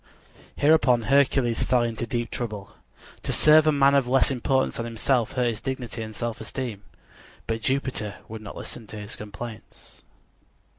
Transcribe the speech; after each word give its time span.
_Hereupon 0.63 1.03
Hercules 1.03 1.61
fell 1.61 1.83
into 1.83 2.07
deep 2.07 2.31
trouble. 2.31 2.71
To 3.21 3.31
serve 3.31 3.67
a 3.67 3.71
man 3.71 3.93
of 3.93 4.07
less 4.07 4.31
importance 4.31 4.77
than 4.77 4.85
himself 4.85 5.33
hurt 5.33 5.45
his 5.45 5.61
dignity 5.61 6.01
and 6.01 6.15
self 6.15 6.41
esteem; 6.41 6.81
but 7.45 7.61
Jupiter 7.61 8.15
would 8.27 8.41
not 8.41 8.57
listen 8.57 8.87
to 8.87 8.97
his 8.97 9.15
complaints. 9.15 10.01